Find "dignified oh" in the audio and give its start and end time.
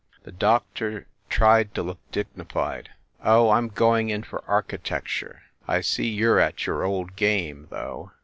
2.11-3.49